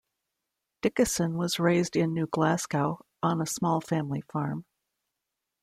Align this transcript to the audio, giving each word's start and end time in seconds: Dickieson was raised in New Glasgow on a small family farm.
Dickieson 0.81 1.33
was 1.37 1.59
raised 1.59 1.95
in 1.95 2.11
New 2.11 2.25
Glasgow 2.25 3.05
on 3.21 3.39
a 3.39 3.45
small 3.45 3.79
family 3.79 4.21
farm. 4.21 4.65